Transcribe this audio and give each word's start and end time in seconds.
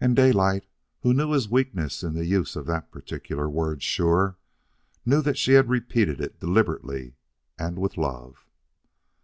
And 0.00 0.14
Daylight, 0.14 0.66
who 1.00 1.12
knew 1.12 1.32
his 1.32 1.48
weakness 1.48 2.04
in 2.04 2.14
the 2.14 2.24
use 2.26 2.54
of 2.54 2.66
the 2.66 2.78
particular 2.92 3.50
word 3.50 3.82
sure, 3.82 4.38
knew 5.04 5.20
that 5.22 5.36
she 5.36 5.54
had 5.54 5.68
repeated 5.68 6.20
it 6.20 6.38
deliberately 6.38 7.16
and 7.58 7.76
with 7.76 7.96
love. 7.98 8.46